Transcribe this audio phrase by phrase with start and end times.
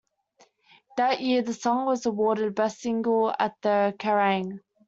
[0.97, 4.61] That year the song was awarded Best Single at the Kerrang!